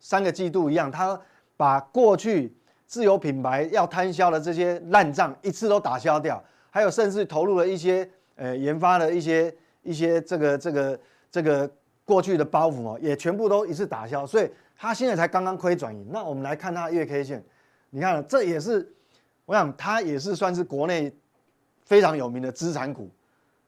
[0.00, 1.16] 三个季度一样，它
[1.56, 2.52] 把过去
[2.86, 6.42] 自有品牌要摊销的这些烂账一次都打消掉，
[6.76, 11.70] 还有甚至投入了一些呃研发的一些一些这个这个这个
[12.04, 16.06] 过去的包袱哦，也全部都一次打消，所以它现在才刚刚亏转盈。
[16.12, 17.42] 那我们来看它月 K 线，
[17.88, 18.94] 你看这也是，
[19.46, 21.10] 我想它也是算是国内
[21.86, 23.10] 非常有名的资产股，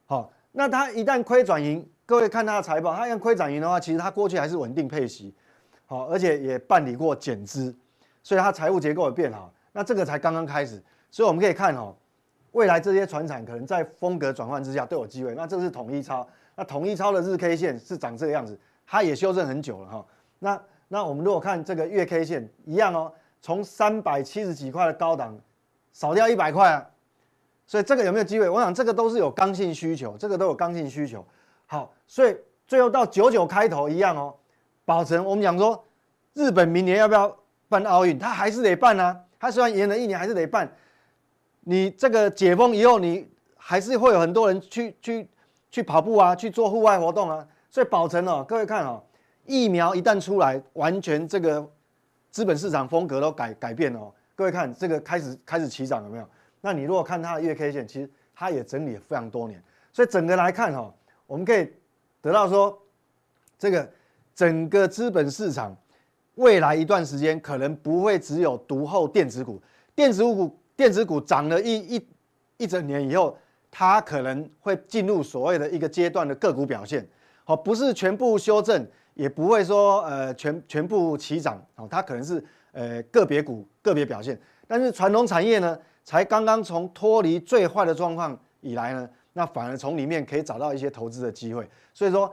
[0.04, 5.34] 好，那它一旦亏转盈，各位看它的财报，它一旦亏转盈的话，其实它过去还是稳定配息。
[5.86, 7.74] 好，而且也办理过减资，
[8.22, 9.50] 所以它财务结构也变好。
[9.72, 10.78] 那这个才刚刚开始，
[11.10, 11.96] 所以我们可以看哦，
[12.52, 15.34] 未来这些船厂可能在风格转换之下都有机会。
[15.34, 20.06] 那这是统一超，那统一超的日 K 线是长这个样子，它也修正很久了哈。
[20.38, 25.38] 那那我们如果看这个月 K 线一样哦，从三百七十几块的高档
[25.92, 26.86] 少掉一百块啊，
[27.66, 28.48] 所以这个有没有机会？
[28.48, 31.24] 我想这个都是有刚性需求，这个都有刚性需求。
[31.66, 34.34] 好，所以最后到九九开头一样哦。
[34.86, 35.84] 保存，我们讲说，
[36.32, 37.36] 日本明年要不要
[37.68, 38.18] 办奥运？
[38.18, 39.14] 他还是得办啊。
[39.38, 40.66] 他虽然延了一年，还是得办。
[41.70, 45.28] 你这个解封以后，你还是会有很多人去去
[45.70, 47.46] 去跑步啊，去做户外活动啊。
[47.68, 49.02] 所以保存哦，各位看哦，
[49.44, 51.70] 疫苗一旦出来，完全这个
[52.30, 54.10] 资本市场风格都改改变哦。
[54.34, 56.26] 各位看这个开始开始起涨有没有？
[56.62, 59.62] 那你如果看它的月 K 线，其实它也整理了非常多年。
[59.92, 60.90] 所以整个来看哦，
[61.26, 61.70] 我们可以
[62.22, 62.76] 得到说
[63.58, 63.88] 这个。
[64.34, 65.76] 整个资本市场
[66.36, 69.60] 未来一段时间可能不会只有独后电子股，
[69.96, 72.08] 电子股电子股涨了一一
[72.58, 73.36] 一整年以后，
[73.68, 77.04] 它可能会进入所谓的一个阶段的个股表现，
[77.42, 92.32] 好，不是全部修正，也不会说呃全全部齐涨，哦，它可能是呃个别股个别表现，但是传统产业呢，才刚刚从脱离最坏的状况以来呢，那反而从里面可以找到一些投资的机会，所以说。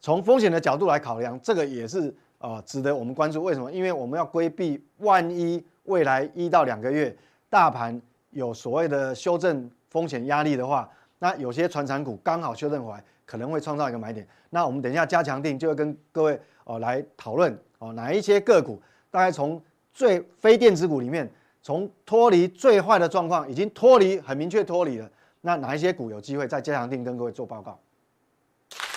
[0.00, 3.42] 从风险的角度来考量，这个也是呃值得我们关注。
[3.42, 3.72] 为什么？
[3.72, 7.16] 因为我们要规避万一未来一到两个月
[7.48, 14.26] 大盘有所谓的修正风险压力的话，那有些传产股刚好修正回来，可能会创造一个买点。
[14.50, 18.80] 那我们等一下加强定就会跟各位哦来讨论哦哪一些个股
[19.10, 19.60] 大概从
[19.92, 21.30] 最非电子股里面，
[21.62, 27.78] 从脱离最坏的状况已经脱离很明确脱离了，那哪一些股有机会在加强定跟各位做报告？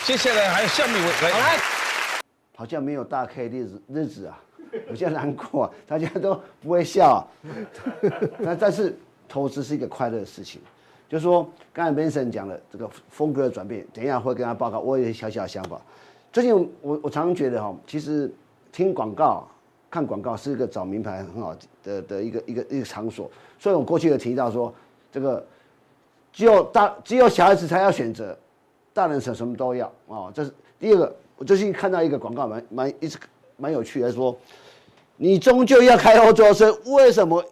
[0.04, 1.58] 接下来还有下面一位来，
[2.56, 4.40] 好像没有大 K 的日子日子啊，
[4.90, 7.28] 有些难过，大家都不会笑。
[8.40, 10.62] 那但是投资是一个快乐的事情，
[11.10, 14.80] 就是说刚才 Vincent 讲的这个风格的转变，等一下会跟他报告。
[14.80, 15.80] 我有些小小的想法。
[16.32, 18.32] 最近我我常常觉得哈，其实
[18.72, 19.48] 听广告、
[19.90, 23.30] 看广告是一个找名牌很好的的一个一个一个场所。
[23.58, 24.74] 所以我过去有提到说，
[25.12, 25.46] 这个
[26.32, 28.38] 只有大只有小孩子才要选择。
[28.94, 31.16] 大人什什么都要啊、哦，这是第二个。
[31.38, 33.16] 我最近看到一个广告，蛮蛮一直
[33.58, 34.38] 蛮有趣的，说
[35.18, 37.44] 你终究要开欧洲车，为什么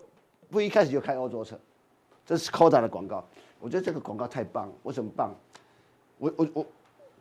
[0.50, 1.60] 不一开始就开欧洲车？
[2.26, 3.24] 这是 Skoda 的广告，
[3.60, 4.74] 我觉得这个广告太棒了。
[4.84, 5.36] 为什么棒？
[6.18, 6.66] 我我我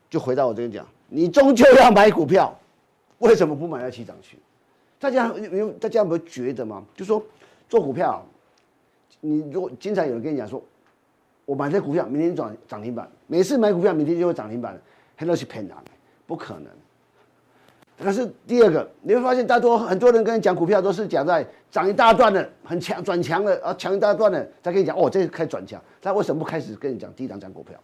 [0.09, 2.57] 就回到我这边讲，你终究要买股票，
[3.19, 4.39] 为什么不买在起涨区？
[4.99, 6.85] 大家有大家有没有觉得吗？
[6.95, 7.21] 就说
[7.69, 8.25] 做股票，
[9.21, 10.63] 你如果经常有人跟你讲说。
[11.47, 13.07] 我买这股票，明天涨涨停板。
[13.27, 14.81] 每次买股票，明天就会涨停板，
[15.15, 15.91] 很多是骗人的，
[16.27, 16.69] 不可能。
[18.03, 25.81] 可是第二个，你会发现，大多很多人跟你讲股票，都是讲在涨一大段的，很强转强的，啊，强一大段的，再跟你讲，哦，这开始转强。
[26.03, 27.79] 他为什么不开始跟你讲低档讲股票？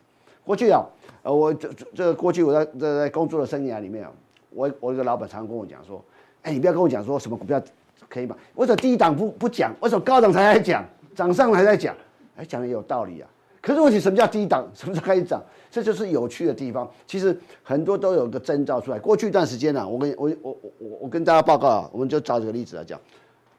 [0.45, 0.85] 过去啊，
[1.23, 4.11] 呃，我这这过去我在在在工作的生涯里面啊，
[4.51, 6.05] 我我一个老板常常跟我讲说，
[6.43, 7.63] 哎，你不要跟我讲说什么股票
[8.09, 9.73] 可以买，为什么低档不不讲？
[9.81, 10.85] 为什么高档才来讲？
[11.15, 11.95] 涨上来才讲？
[12.37, 13.29] 哎，讲的有道理啊。
[13.61, 14.67] 可是问题，什么叫低档？
[14.75, 15.43] 什么时候开始涨？
[15.71, 16.91] 这就是有趣的地方。
[17.07, 18.99] 其实很多都有个征兆出来。
[18.99, 22.99] 过去一段时间呢、我跟我我我我跟大家报告啊，我们就找这个例子来讲。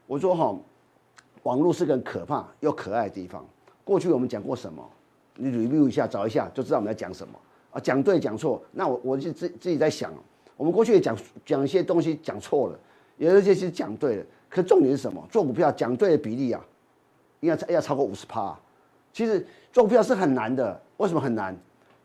[0.06, 0.54] 我说哈，
[1.44, 3.46] 网络是个很可怕又可爱的地方。
[3.84, 4.84] 过去我们讲过什么？
[5.36, 7.34] 你 review 一下，找一下，就知道我们在讲什么
[7.70, 7.80] 啊。
[7.80, 10.12] 讲对讲错，那我我就自自己在想，
[10.56, 12.78] 我们过去也讲讲一些东西讲错了，
[13.18, 14.24] 有一些是讲对了。
[14.50, 15.26] 可重点是什么？
[15.30, 16.60] 做股票讲对的比例啊，
[17.40, 18.58] 应该要超过五十趴。
[19.12, 21.56] 其实做股票是很难的，为什么很难？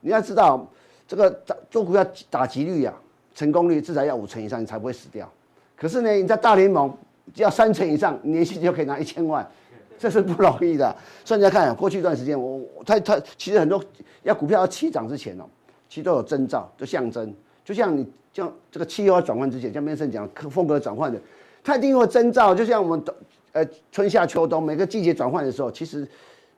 [0.02, 0.66] 你要知道，
[1.08, 1.32] 这个
[1.70, 3.00] 做股票打击率呀、啊，
[3.34, 5.30] 成功率至少要五成以上，你才不会死掉。
[5.76, 6.96] 可是呢，你在大联盟
[7.34, 9.46] 只要三成以上，年薪就可以拿一千万，
[9.98, 10.96] 这是不容易的。
[11.26, 13.84] 所以你要看过去一段时间，我他他其实很多
[14.24, 15.46] 要股票要起涨之前哦，
[15.90, 17.34] 其实都有征兆，就象征。
[17.66, 21.20] 就像你像这个气候要转换之前，像 Mason 讲风格转换的，
[21.64, 22.54] 它一定有征兆。
[22.54, 23.04] 就像我们
[23.54, 26.08] 呃春夏秋冬每个季节转换的时候，其实。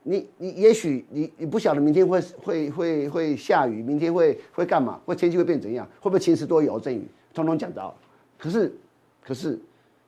[0.09, 4.99] 你你也许你你不晓得明天会会会会下雨，明天会会干嘛？
[5.05, 5.87] 或天气会变怎样？
[5.99, 7.07] 会不会晴时多云偶阵雨？
[7.31, 7.95] 通通讲到。
[8.35, 8.73] 可是
[9.21, 9.59] 可是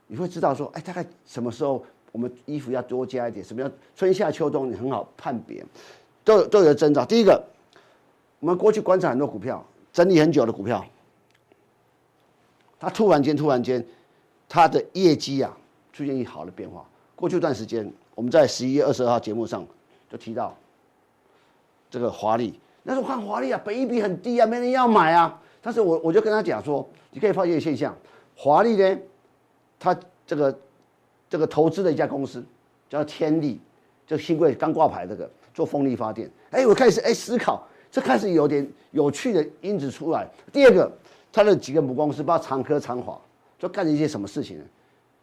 [0.07, 5.63] 你会知道说，哎，大概什么时候我们衣服要多加一点，什么样春夏秋冬你很好判别，
[6.23, 7.05] 都有都有征兆。
[7.05, 7.39] 第一个，
[8.39, 10.83] 我们过去观察很多股票，整理很久的股票，
[12.79, 13.85] 它突然间突然间，
[14.49, 15.55] 它的业绩啊
[15.93, 16.83] 出现一好的变化。
[17.15, 19.63] 过去一段时间，我们在十一月二十二号节目上
[20.11, 20.53] 就提到
[21.89, 25.41] 这个华丽，那时候看华丽啊，本益比很低啊，没人要买啊。
[25.61, 27.95] 但是我我就跟他讲说，你可以发现一个现象，
[28.35, 28.97] 华丽呢，
[29.79, 29.97] 他
[30.27, 30.59] 这个
[31.29, 32.43] 这个投资的一家公司
[32.89, 33.61] 叫天力，
[34.05, 36.29] 就新贵刚挂牌这个做风力发电。
[36.49, 40.27] 哎，我开始哎思考，这开始有点有趣的因子出来。
[40.51, 40.91] 第二个，
[41.31, 43.17] 他的几个母公司，包括长科、长华，
[43.57, 44.65] 就干了一些什么事情呢？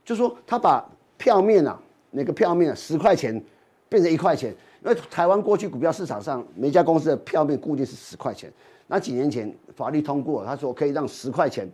[0.03, 0.83] 就说他把
[1.19, 1.79] 票面啊，
[2.11, 3.43] 那个票面十块钱
[3.89, 4.55] 变成一块钱，
[4.89, 8.51] 因为台湾过去股票市场上每家公司的票面固定是十块钱。
[8.87, 11.71] 那几年前法律通过，他说可以让十块钱，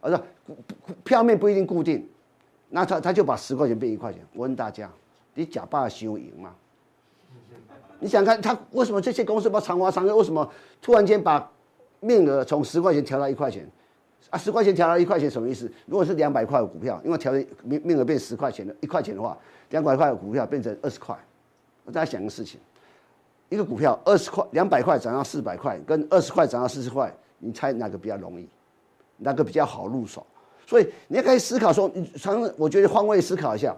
[0.00, 0.20] 而且
[1.04, 2.04] 票面不一定固定，
[2.70, 4.20] 那他他就把十块钱变一块钱。
[4.34, 4.90] 我问大家，
[5.34, 6.52] 你假扮想赢吗？
[8.00, 10.50] 你想看他为什么这些公司把长华长科为什么
[10.82, 11.48] 突然间把
[12.00, 13.64] 面额从十块钱调到一块钱？
[14.30, 15.70] 啊，十块钱调到一块钱什么意思？
[15.86, 17.30] 如果是两百块的股票，因为调
[17.62, 19.38] 面面额变十块钱的一块钱的话，
[19.70, 21.16] 两百块的股票变成二十块。
[21.86, 22.60] 我大家想个事情。
[23.48, 28.48] 一个股票二十块、两百块涨到四百块，跟二十块涨到四十块，你猜哪个比较容易？
[29.18, 30.26] 哪个比较好入手？
[30.66, 33.74] 所以你要开始思考说，你常我觉得换位思考一下，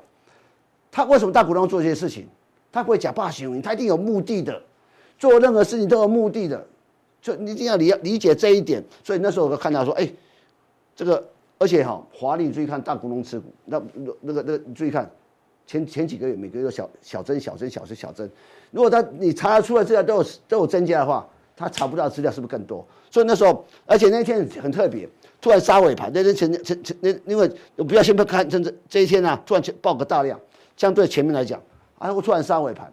[0.90, 2.26] 他为什么大股东做这些事情？
[2.72, 4.58] 他会假霸行为，他一定有目的的，
[5.18, 6.66] 做任何事情都有目的的，
[7.20, 8.82] 就你一定要理理解这一点。
[9.04, 10.10] 所以那时候我就看到说，哎，
[10.96, 11.22] 这个
[11.58, 15.10] 而且哈，华丽注意看大股东持股，那那个那个你注意看。
[15.68, 18.28] 前前几个月每个月都小小增小增小增小增，
[18.70, 22.84] 如果他你查出来资料都有都有增加的话，他查不到资料是不是更多？
[23.10, 25.06] 所以那时候，而且那天很特别，
[25.42, 30.40] 突然杀尾盘，那天前前前那因为我不要先不看这这这一天啊，突然爆个大量，
[30.74, 31.62] 相对前面来讲，
[31.98, 32.90] 啊我突然杀尾盘，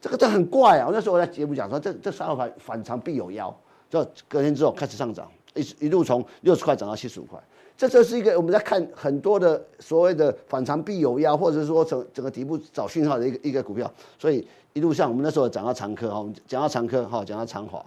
[0.00, 0.86] 这个这很怪啊！
[0.88, 3.56] 我那时候我在节目讲说，这这杀尾盘反常必有妖，
[3.88, 7.38] 就隔天之后开始上涨，一一路从六十块涨到七十五块。
[7.78, 13.88] 这就是一个我们在看很多的所谓的反常必有妖，或者是说整整个底部找讯号的一个一个股票，
[14.18, 17.80] 所以一路上我们那时候讲到长科哈，我们讲到长科哈，讲到长华，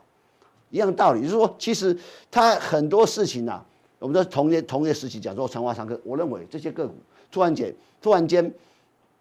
[0.70, 1.96] 一样道理，就是说其实
[2.32, 3.62] 它很多事情呐，
[4.00, 6.94] 我们在同一同一时期讲说长华长科，我认为这些个股
[7.30, 8.50] 突然间突然间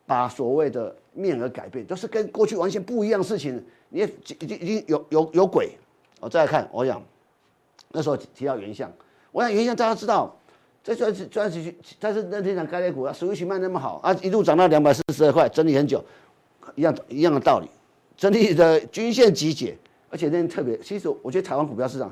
[0.06, 5.72] 把所谓的面额改变，都是跟过去完全不一样的事情，你已经已经有有有鬼。
[6.20, 7.02] 我再来看，我想
[7.88, 8.88] 那时候提到原相，
[9.32, 10.32] 我想原相大家知道。
[10.82, 16.02] 这算是算是，但是那天讲概念股啊，史威奇卖那么好啊，一路涨到两百四十二块，整理很久，
[16.74, 17.68] 一样一样的道理，
[18.16, 19.76] 整体的均线集结，
[20.08, 22.10] 而且那天特别，其实我觉得台湾股票市场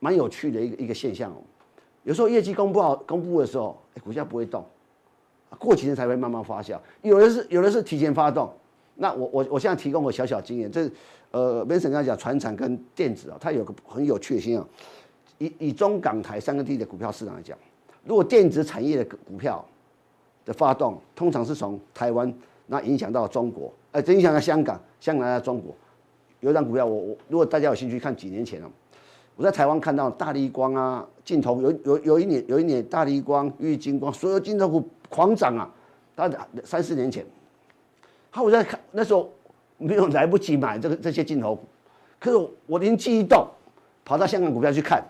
[0.00, 1.36] 蛮有趣的一个一个现象哦，
[2.02, 4.66] 有时候业绩公布好公布的时候，哎，股价不会动，
[5.56, 8.52] 过几天才会慢慢发酵，有的是有的是提前发动，
[8.96, 10.90] 那我我我现在提供我小小经验，这
[11.30, 14.68] 呃，Vincent 刚才讲传产跟电子啊，它有个很有趣的现象。
[15.40, 17.56] 以以中港台三个地的股票市场来讲，
[18.04, 19.64] 如果电子产业的股票
[20.44, 22.32] 的发动，通常是从台湾，
[22.66, 25.74] 那影响到中国，呃，影响到香港，香港到中国。
[26.40, 28.70] 有一张股票我，我如果大家有兴趣看，几年前啊，
[29.34, 35.70] 我在台湾看到大立光啊，镜头有有有一年有一年大立光、玉晶光，所有镜头股狂涨啊，
[36.14, 36.30] 它
[36.64, 37.24] 三四年前，
[38.28, 39.32] 好，我在看那时候
[39.78, 41.64] 没有来不及买这个这些镜头股，
[42.18, 43.46] 可是我灵机一动，
[44.04, 45.02] 跑到香港股票去看。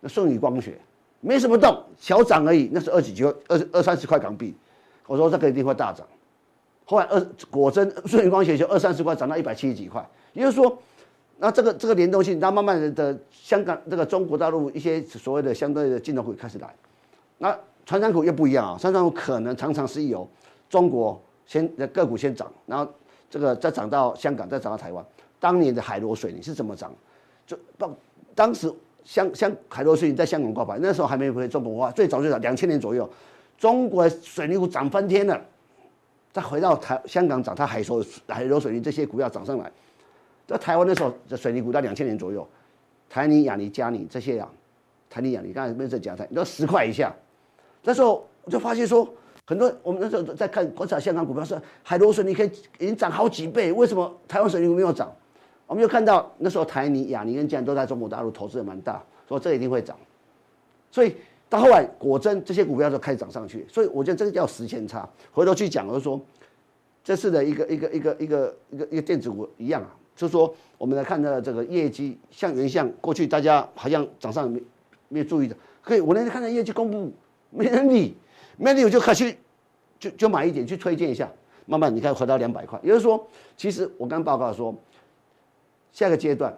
[0.00, 0.78] 那舜宇光学
[1.20, 2.68] 没什么动，小涨而已。
[2.72, 3.34] 那是二几几二
[3.72, 4.54] 二三十块港币。
[5.06, 6.06] 我说这个一定会大涨。
[6.84, 10.06] 后来二果真顺宇光学就二三十块涨到一百七十几块。
[10.34, 10.78] 也就是说，
[11.38, 16.72] 那这个这个联动性，那慢慢的香港这个中国大陆一些所谓的相对的镜头股开始来。
[17.38, 20.28] 那传产股又不一样啊，传产股可能常常是由
[20.68, 22.92] 中国先的个股先涨，然后
[23.30, 25.04] 这个再涨到香港，再涨到台湾。
[25.40, 26.94] 当年的海螺水泥是怎么涨？
[27.46, 27.96] 就当
[28.34, 28.72] 当时。
[29.06, 33.08] 香香海螺水泥在香港挂牌，那时候还没有回中国化，最早最早两千年左右，
[33.56, 35.40] 中国水泥股涨翻天了，
[36.32, 39.70] 再回到台香港涨，它海螺海螺水泥这些股票涨上来，
[40.44, 42.46] 在台湾那时候的水泥股在两千年左右，
[43.08, 44.50] 台泥、亚泥、嘉泥这些啊，
[45.08, 47.14] 台泥、亚泥，刚才没在讲台，你都十块以下，
[47.84, 49.08] 那时候我就发现说，
[49.44, 52.50] 很多我们那时候在看观察香港股票是海螺水泥可以
[52.80, 55.14] 已经涨好几倍，为什么台湾水泥股没有涨？
[55.66, 59.96] 我们就看到那时候台泥、亚泥跟建都在中国大陆投资的蛮大，说这一定会涨，
[60.90, 61.14] 所以
[61.48, 65.08] 到后来果真这些股票就开始涨上去，所以我觉得这个叫时间差。
[65.32, 66.20] 回头去讲，就是说
[67.02, 74.62] 这次的一个一个一个一个一个一个电子股一样啊，就是说我们来看到这个业绩，像原相过去大家好像涨上没
[75.08, 77.12] 没注意的，可以我那天看到业绩公布
[77.50, 78.16] 没人理，
[78.56, 79.34] 没人理我就开始
[79.98, 81.30] 就就买一点去推荐一下，
[81.64, 82.78] 慢慢你看回到两百块。
[82.82, 83.24] 也就是说，
[83.56, 84.74] 其实我刚报告说，
[85.96, 86.54] 下一个阶段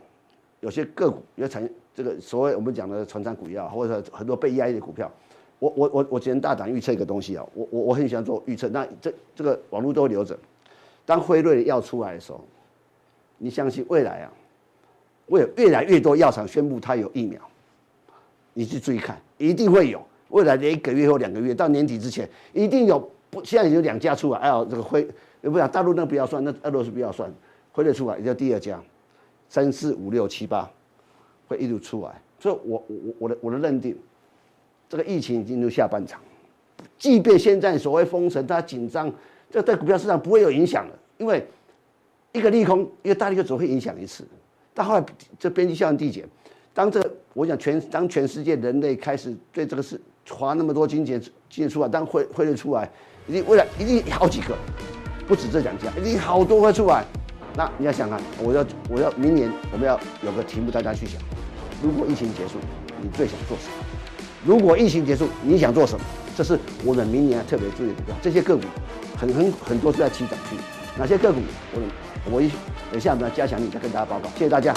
[0.59, 5.09] 有些个股有产这个所谓我们讲的传产股也好，或者很多被压抑的股票，
[5.61, 10.37] 我我我我只能大胆预测一个东西啊，我我我很喜欢做预测，那这这个网络都会留着。
[11.07, 12.45] 当辉瑞药出来的时候，
[13.37, 14.33] 你相信未来啊，
[15.31, 17.41] 会有越来越多药厂宣布它有疫苗，
[18.55, 20.03] 你去注意看，一定会有。
[20.31, 22.99] 未来的一个月或两个月，到年底之前，一定有
[23.31, 25.09] 不现在有两家出来，哎呦，这个辉，
[25.41, 27.33] 不讲大陆那不要算，那俄罗斯不要算，
[27.71, 28.83] 辉瑞出来，也就第二家，
[29.49, 30.71] 三四五六七八，
[31.47, 32.21] 会一路出来。
[32.39, 33.97] 所以我我我的我的认定，
[34.89, 36.21] 这个疫情已经进入下半场，
[36.99, 39.13] 即便现在所谓封城，大家紧张。
[39.51, 41.43] 这对股票市场不会有影响的，因为
[42.33, 44.23] 一个利空，一个大利空只会影响一次。
[44.75, 45.05] 但后来
[45.39, 46.29] 这边际效应递减，
[46.75, 52.89] 当这个我想全当全世界人类开始对这个事花那么多金钱金钱出来，当汇汇率出来，
[53.27, 54.55] 一定未来一定好几个，
[55.27, 57.05] 不止这两家，一定好多会出来。
[57.59, 61.21] 那你要想啊，我要我要明年我们要有个题目大家去想：
[61.83, 62.55] 如果疫情结束，
[63.03, 63.85] 你最想做什么？
[64.47, 66.05] 如果疫情结束，你想做什么？
[66.37, 68.63] 这是我们明年特别注意的，这些个股。
[69.17, 70.55] 很很很多是在起涨区，
[70.97, 71.41] 哪些个股
[71.73, 71.81] 我
[72.31, 72.49] 我一
[72.93, 74.73] 等一下我们要加强力再跟大家报告，谢谢大家。